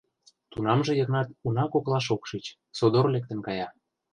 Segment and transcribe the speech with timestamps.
[0.51, 2.45] Тунамже Йыгнат уна коклаш ок шич,
[2.77, 3.67] содор лектын кая...